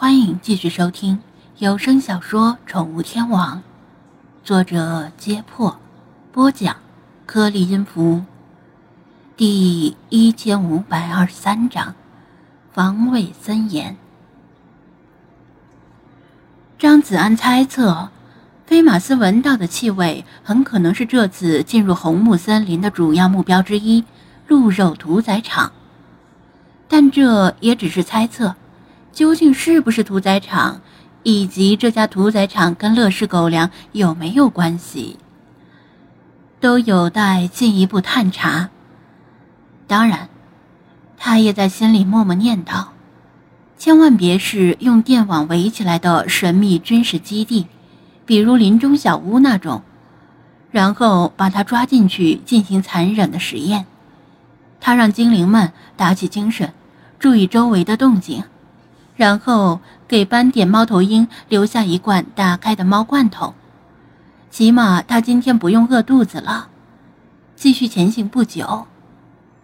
[0.00, 1.18] 欢迎继续收听
[1.56, 3.56] 有声小说《宠物天王》，
[4.44, 5.76] 作者：揭破，
[6.30, 6.76] 播讲：
[7.26, 8.22] 颗粒音符，
[9.36, 11.96] 第一千五百二十三章，
[12.72, 13.96] 防卫森严。
[16.78, 18.10] 张子安猜测，
[18.66, 24.04] 菲马斯闻到的气味很可能是这次进入红木森林的主要目标之一——
[24.46, 25.72] 鹿肉屠宰场，
[26.86, 28.54] 但这也只是猜测。
[29.18, 30.80] 究竟是不是屠宰场，
[31.24, 35.18] 以及这家屠宰场跟乐事狗粮有没有关系，
[36.60, 38.70] 都有待进一步探查。
[39.88, 40.28] 当然，
[41.16, 42.90] 他也在心里默默念叨：
[43.76, 47.66] 千万别是用电网围起来的神秘军事基地，
[48.24, 49.82] 比如林中小屋那种，
[50.70, 53.84] 然后把他抓进去进行残忍的实验。
[54.78, 56.72] 他让精灵们打起精神，
[57.18, 58.44] 注意周围的动静。
[59.18, 63.52] 然后给斑点猫头鹰留下一罐打开的猫罐头，
[64.48, 66.68] 起码他今天不用饿肚子了。
[67.56, 68.86] 继续前行不久，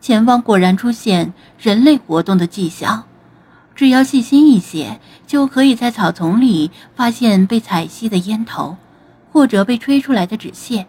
[0.00, 3.04] 前方果然出现人类活动的迹象，
[3.76, 8.76] 只要细心一些，就可以在草丛里发现被踩熄的烟头，
[9.32, 10.86] 或者被吹出来的纸屑，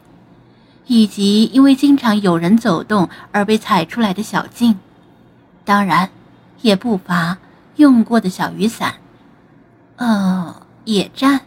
[0.88, 4.80] 以及因为经常有人走动而被踩出来的小径。
[5.64, 6.10] 当然，
[6.62, 7.38] 也不乏。
[7.76, 8.96] 用过的小雨伞，
[9.98, 11.42] 呃，野战。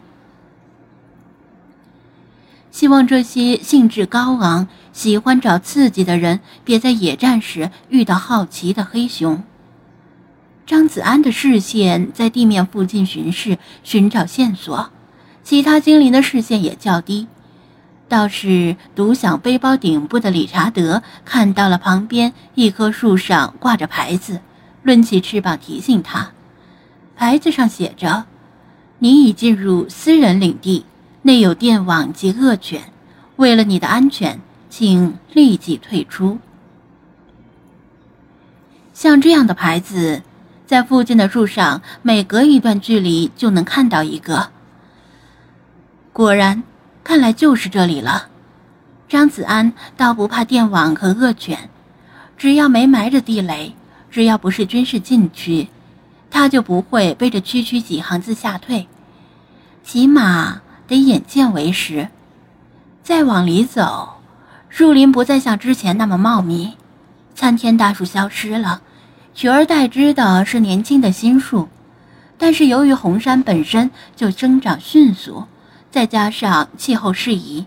[2.71, 9.43] 希望这些兴致高昂、喜欢找刺激的人，别在野战时遇到好奇的黑熊。
[10.65, 14.91] 张子安的视线在地面附近巡视，寻找线索。
[15.43, 17.27] 其他精灵的视线也较低，
[18.07, 24.41] 倒是独享背包顶部的理查德看到了旁边一棵树上挂着牌子。
[24.83, 26.31] 抡起翅膀提醒他，
[27.15, 28.25] 牌子上写着
[28.99, 30.85] ：“你已进入私人领地，
[31.23, 32.81] 内有电网及恶犬，
[33.35, 34.39] 为了你的安全，
[34.69, 36.39] 请立即退出。”
[38.93, 40.21] 像这样的牌子，
[40.65, 44.49] 在附近的树上每隔一段距离就能看到一个。
[46.13, 46.63] 果然，
[47.03, 48.27] 看来就是这里了。
[49.07, 51.69] 张子安倒不怕电网和恶犬，
[52.37, 53.75] 只要没埋着地雷。
[54.11, 55.67] 只要不是军事禁区，
[56.31, 58.87] 他就不会背着区区几行字吓退，
[59.83, 62.09] 起码得眼见为实。
[63.03, 64.21] 再往里走，
[64.67, 66.73] 树林不再像之前那么茂密，
[67.33, 68.81] 参天大树消失了，
[69.33, 71.69] 取而代之的是年轻的新树。
[72.37, 75.45] 但是由于红杉本身就生长迅速，
[75.91, 77.65] 再加上气候适宜，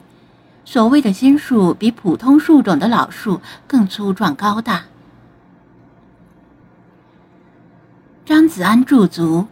[0.65, 4.85] 所谓的新树比普通树种的老树更粗壮高大。
[8.33, 9.47] 张子安驻足，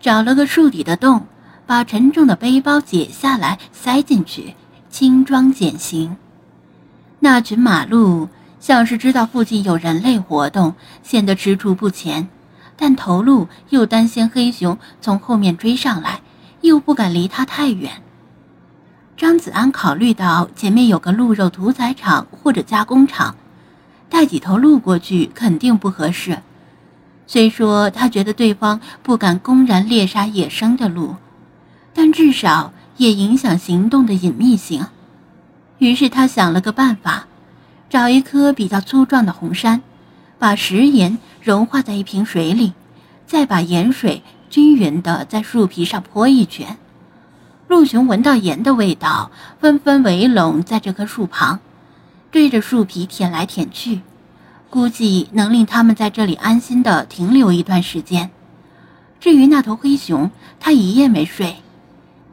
[0.00, 1.26] 找了个树底的洞，
[1.66, 4.54] 把沉重的背包解下来塞进去，
[4.88, 6.16] 轻装简行。
[7.20, 8.30] 那群马鹿
[8.60, 12.26] 像是知道附近有人类活动，显得踟蹰不前，
[12.78, 16.22] 但头鹿又担心黑熊从后面追上来，
[16.62, 17.92] 又不敢离它太远。
[19.18, 23.36] 张子安考虑到前面有个鹿肉屠宰场或者加工厂，
[24.08, 26.38] 带几头鹿过去肯定不合适。
[27.26, 31.16] 虽说他觉得对方不敢公然猎杀野生的鹿，
[31.94, 34.86] 但至少也影响行动的隐秘性。
[35.78, 37.26] 于是他想了个办法，
[37.88, 39.82] 找一棵比较粗壮的红杉，
[40.38, 42.72] 把食盐融化在一瓶水里，
[43.26, 46.76] 再把盐水均匀地在树皮上泼一圈。
[47.66, 51.58] 鹿熊闻到盐的味道，纷纷围拢在这棵树旁，
[52.30, 54.02] 对着树皮舔来舔去。
[54.74, 58.32] 估计能令他们在这里安心的停留一段时间。
[59.20, 61.58] 至于那头黑熊，它一夜没睡，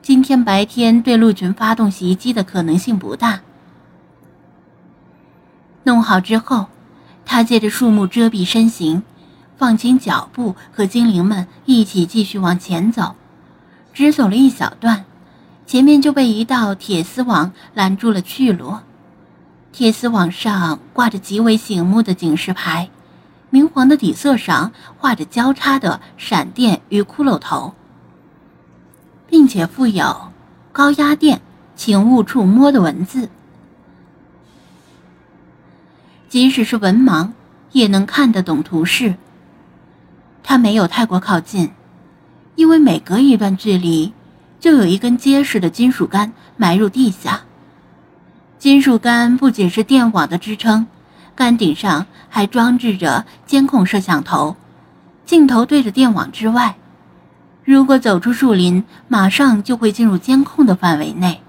[0.01, 3.41] 今天白天对鹿群发动袭击的可能性不大。
[5.83, 6.65] 弄好之后，
[7.27, 9.03] 他借着树木遮蔽身形，
[9.55, 13.13] 放轻脚步，和精灵们一起继续往前走。
[13.93, 15.05] 只走了一小段，
[15.67, 18.77] 前面就被一道铁丝网拦住了去路。
[19.71, 22.89] 铁丝网上挂着极为醒目的警示牌，
[23.49, 27.73] 明黄的底色上画着交叉的闪电与骷髅头，
[29.27, 30.33] 并且附有
[30.73, 31.41] “高压电，
[31.75, 33.29] 请勿触摸”的文字。
[36.27, 37.29] 即使是文盲
[37.71, 39.15] 也能看得懂图示。
[40.43, 41.71] 他没有太过靠近，
[42.55, 44.11] 因为每隔一段距离，
[44.59, 47.43] 就有一根结实的金属杆埋入地下。
[48.61, 50.85] 金属杆不仅是电网的支撑，
[51.33, 54.55] 杆顶上还装置着监控摄像头，
[55.25, 56.75] 镜头对着电网之外。
[57.63, 61.41] 如果走出树林，马上就会进入监控的范围内。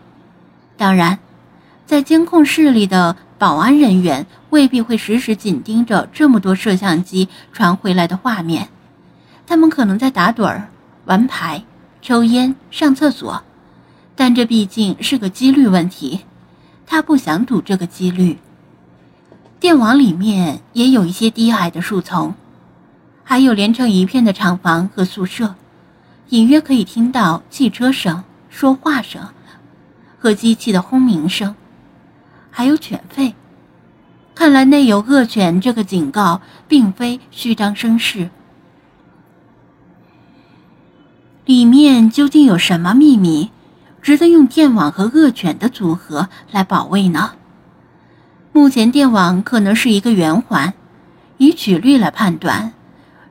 [0.79, 1.19] 当然，
[1.85, 8.71] 在监控室里的保安人员未必会时时紧盯着这么多摄像机传回来的画面，
[9.47, 10.71] 他们可能在打盹儿、
[11.05, 11.63] 玩牌、
[12.01, 13.43] 抽烟、上厕所，
[14.17, 16.21] 但这毕竟是个几率问题，
[16.93, 18.37] 他不想赌这个几率。
[19.59, 22.35] 电网里面也有一些低矮的树丛，
[23.25, 25.55] 还有连成一片的厂房和宿舍。
[26.29, 29.27] 隐约可以听到汽车声、说话声
[30.19, 31.55] 和机器的轰鸣声，
[32.51, 33.33] 还有犬吠。
[34.35, 38.29] 看来内有恶犬这个警告并非虚张声势。
[41.47, 43.51] 里面究竟有什么秘密，
[44.03, 47.35] 值得用电网和恶犬的组合来保卫呢？
[48.53, 50.75] 目前电网可能是一个圆环，
[51.39, 52.73] 以曲率来判断，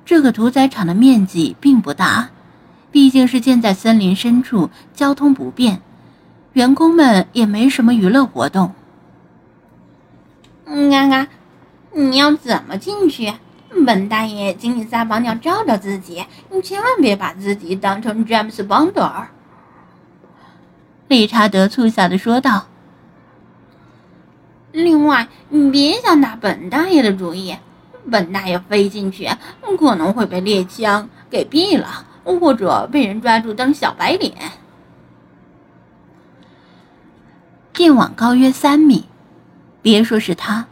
[0.05, 2.29] 这个屠宰场的面积并不大。
[2.89, 5.81] 毕竟是建在森林深处，交通不便，
[6.53, 8.73] 员工们也没什么娱乐活动。
[10.65, 11.27] 嘎嘎，
[11.93, 13.33] 你要怎么进去？
[13.85, 19.29] 本大爷请你撒泡尿照照自己，你千万别把自己当成詹姆斯邦德尔。
[21.11, 22.65] 理查德促狭的说道。
[24.71, 27.55] 另外，你别想打本大爷的主意，
[28.09, 29.29] 本大爷飞进去
[29.77, 32.07] 可能会被猎枪给毙了。
[32.23, 34.31] 或者被人抓住当小白脸。
[37.73, 39.05] 电网高约三米，
[39.81, 40.67] 别说是他，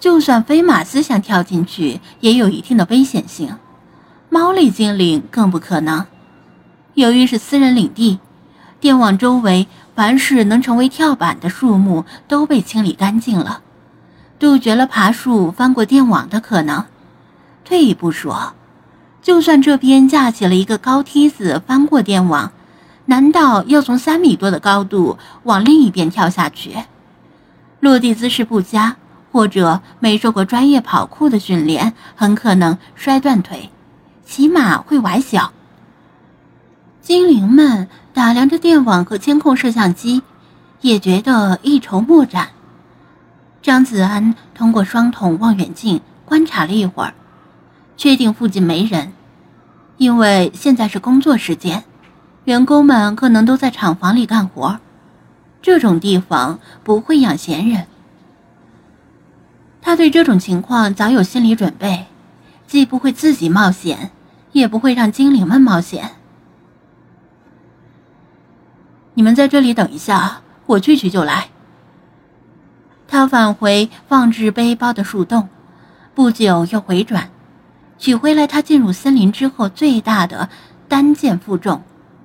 [0.00, 3.56] 就算飞马斯想跳进去，也有一定的危险性。
[4.28, 6.04] 猫类精灵更不可能。
[6.94, 8.18] 由于是私人领地，
[8.80, 13.60] 电网周围凡是能成为跳板的树木都被清理干净了，
[14.38, 16.86] 杜绝了爬树翻过电网的可能。
[17.64, 18.54] 退一步说。
[19.22, 22.52] 就算这边架起了一个高梯子翻过电网，
[23.04, 26.74] 难道要从三米多的高度往另一边跳下去？
[27.80, 28.96] 落地姿势不佳，
[29.30, 33.68] 或者没受过专业跑酷的训练，很可能摔断腿，
[34.24, 35.52] 起码会崴脚。
[37.02, 40.22] 精灵们打量着电网和监控摄像机，
[40.80, 42.50] 也觉得一筹莫展。
[43.62, 47.14] 张子安通过双筒望远镜观察了一会儿。
[47.96, 49.12] 确定附近没人，
[49.98, 51.84] 因为现在是工作时间，
[52.44, 54.78] 员工们可能都在厂房里干活，
[55.60, 57.86] 这种地方不会养闲人。
[59.82, 62.06] 他对这种情况早有心理准备，
[62.66, 64.10] 既不会自己冒险，
[64.52, 66.12] 也不会让精灵们冒险。
[69.20, 71.48] 你们在这里等一下，我去去就来。
[73.06, 75.50] 他返回放置背包的树洞，
[76.14, 77.28] 不久又回转。
[77.98, 80.48] 取回来他进入森林之后最大的
[80.88, 81.82] 单件负重，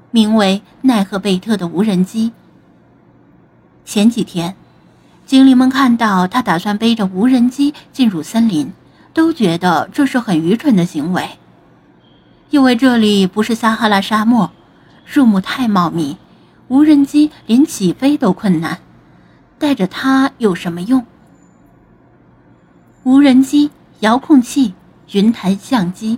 [0.09, 2.31] 名为奈赫贝特的无人机。
[3.83, 4.56] 前几天，
[5.25, 8.71] 精灵们看到他打算背着无人机进入森林，
[9.13, 11.31] 都觉得这是很愚蠢的行为，
[12.51, 14.50] 因为这里不是撒哈拉沙漠，
[15.03, 16.15] 树木太茂密，
[16.67, 18.79] 无人机连起飞都困难，
[19.57, 21.06] 带着它有什么用？
[23.03, 24.73] 无人机遥控器。
[25.12, 26.17] 云台相机、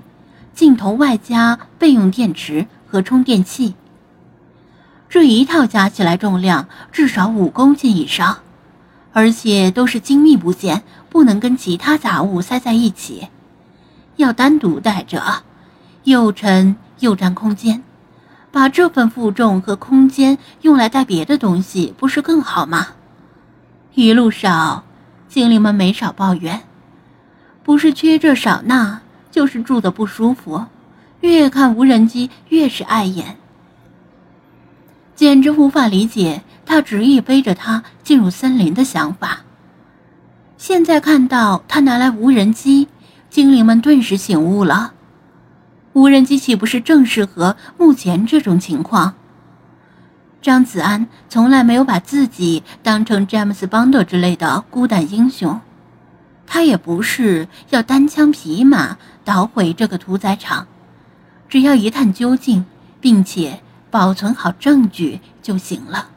[0.53, 3.75] 镜头外加备用电池和充电器，
[5.10, 8.39] 这一套加起来重量至少五公斤以上，
[9.12, 13.27] 而且都是精密部件，不能跟其他杂物塞在一起，
[14.15, 15.43] 要单独带着，
[16.05, 17.83] 又沉又占空间。
[18.57, 22.87] 把这份负重和空间用来带别的东西，不是更好吗？
[23.93, 24.83] 一路上，
[25.29, 26.63] 精灵们没少抱怨。
[27.63, 28.99] 不是缺这少那，
[29.29, 30.65] 就是住的不舒服，
[31.19, 33.37] 越看无人机越是碍眼，
[35.15, 39.41] 简直无法理解他执意背着他进入森林的想法。
[40.57, 42.87] 现在看到他拿来无人机，
[43.29, 44.93] 精灵们顿时醒悟了。
[45.98, 49.16] 无人机岂不是正适合目前这种情况？
[50.44, 55.60] 张子安从来没有把自己当成詹姆斯邦德之类的孤胆英雄。
[56.46, 60.68] 他也不是要单枪匹马捣毁这个屠宰场，
[61.50, 62.63] 只要一探究竟，
[63.01, 66.10] 并且保存好证据就行了。